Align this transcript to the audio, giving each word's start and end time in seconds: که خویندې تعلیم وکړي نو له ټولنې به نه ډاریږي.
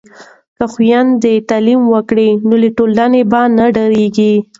که 0.57 0.63
خویندې 0.73 1.33
تعلیم 1.49 1.81
وکړي 1.93 2.29
نو 2.47 2.53
له 2.61 2.69
ټولنې 2.77 3.21
به 3.31 3.41
نه 3.57 3.65
ډاریږي. 3.75 4.35